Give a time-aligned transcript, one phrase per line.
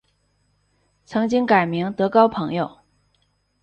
[1.05, 2.79] 曾经改名德高朋友。